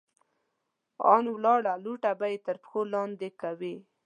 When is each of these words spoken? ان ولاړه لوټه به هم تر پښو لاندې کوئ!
ان 1.13 1.23
ولاړه 1.35 1.73
لوټه 1.83 2.11
به 2.19 2.27
هم 2.31 2.43
تر 2.45 2.55
پښو 2.63 2.81
لاندې 2.93 3.29
کوئ! 3.41 3.75